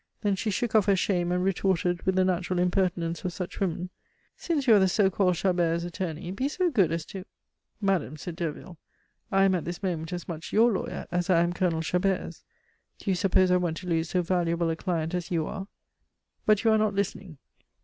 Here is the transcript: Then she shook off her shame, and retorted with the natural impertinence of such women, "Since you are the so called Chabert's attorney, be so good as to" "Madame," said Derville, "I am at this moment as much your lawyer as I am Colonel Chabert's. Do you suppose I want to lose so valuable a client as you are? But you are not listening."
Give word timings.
Then 0.21 0.35
she 0.35 0.49
shook 0.49 0.73
off 0.73 0.87
her 0.87 0.95
shame, 0.95 1.31
and 1.31 1.43
retorted 1.43 2.07
with 2.07 2.15
the 2.15 2.25
natural 2.25 2.57
impertinence 2.57 3.23
of 3.23 3.33
such 3.33 3.59
women, 3.59 3.91
"Since 4.35 4.65
you 4.65 4.73
are 4.73 4.79
the 4.79 4.87
so 4.87 5.11
called 5.11 5.35
Chabert's 5.35 5.83
attorney, 5.83 6.31
be 6.31 6.47
so 6.49 6.71
good 6.71 6.91
as 6.91 7.05
to" 7.05 7.23
"Madame," 7.89 8.17
said 8.17 8.35
Derville, 8.35 8.79
"I 9.31 9.43
am 9.43 9.53
at 9.53 9.63
this 9.63 9.83
moment 9.83 10.11
as 10.11 10.27
much 10.27 10.51
your 10.51 10.71
lawyer 10.71 11.05
as 11.11 11.29
I 11.29 11.41
am 11.43 11.53
Colonel 11.53 11.83
Chabert's. 11.83 12.43
Do 12.97 13.11
you 13.11 13.15
suppose 13.15 13.51
I 13.51 13.57
want 13.57 13.77
to 13.77 13.87
lose 13.87 14.09
so 14.09 14.23
valuable 14.23 14.71
a 14.71 14.75
client 14.75 15.13
as 15.13 15.29
you 15.29 15.45
are? 15.45 15.67
But 16.47 16.63
you 16.63 16.71
are 16.71 16.79
not 16.79 16.95
listening." 16.95 17.37